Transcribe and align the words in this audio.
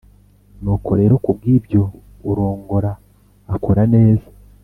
Nuko 0.61 0.89
rero 0.99 1.15
ku 1.23 1.31
bw’ibyo 1.37 1.81
urongora 2.29 2.91
akora 3.55 3.83
neza 3.93 4.27